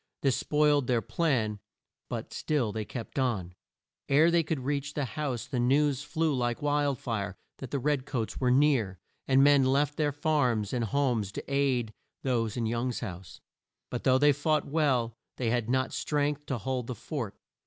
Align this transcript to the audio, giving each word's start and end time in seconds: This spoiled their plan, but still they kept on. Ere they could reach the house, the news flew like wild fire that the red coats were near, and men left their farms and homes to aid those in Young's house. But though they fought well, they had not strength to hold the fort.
This 0.23 0.35
spoiled 0.35 0.87
their 0.87 1.03
plan, 1.03 1.59
but 2.09 2.33
still 2.33 2.71
they 2.71 2.85
kept 2.85 3.19
on. 3.19 3.53
Ere 4.09 4.31
they 4.31 4.41
could 4.41 4.61
reach 4.61 4.95
the 4.95 5.05
house, 5.05 5.45
the 5.45 5.59
news 5.59 6.01
flew 6.01 6.33
like 6.33 6.59
wild 6.59 6.97
fire 6.97 7.35
that 7.59 7.69
the 7.69 7.77
red 7.77 8.07
coats 8.07 8.39
were 8.39 8.49
near, 8.49 8.97
and 9.27 9.43
men 9.43 9.63
left 9.63 9.97
their 9.97 10.11
farms 10.11 10.73
and 10.73 10.85
homes 10.85 11.31
to 11.33 11.43
aid 11.47 11.93
those 12.23 12.57
in 12.57 12.65
Young's 12.65 13.01
house. 13.01 13.41
But 13.91 14.03
though 14.03 14.17
they 14.17 14.33
fought 14.33 14.65
well, 14.65 15.13
they 15.37 15.51
had 15.51 15.69
not 15.69 15.93
strength 15.93 16.47
to 16.47 16.57
hold 16.57 16.87
the 16.87 16.95
fort. 16.95 17.35